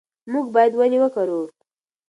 [0.31, 1.41] موږ باید ونې وکرو.